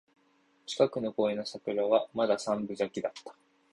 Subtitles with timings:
[0.65, 3.35] 近くの公園の桜はまだ三分咲きだった